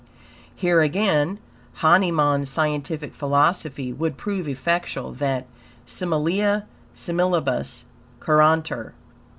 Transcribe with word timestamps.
Here 0.55 0.81
again 0.81 1.37
Hahnemann's 1.73 2.49
scientific 2.49 3.13
philosophy 3.13 3.93
would 3.93 4.17
prove 4.17 4.47
effectual, 4.47 5.11
that 5.19 5.45
"Similia 5.85 6.65
similibus 6.95 7.83
curantur." 8.19 8.93